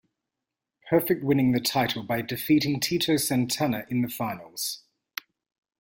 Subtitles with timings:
[0.89, 4.81] Perfect winning the title by defeating Tito Santana in the finals.